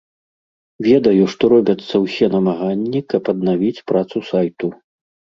Ведаю, 0.85 1.25
што 1.33 1.49
робяцца 1.53 1.95
ўсе 2.05 2.25
намаганні, 2.35 3.01
каб 3.15 3.29
аднавіць 3.33 3.83
працу 3.91 4.17
сайту. 4.31 4.71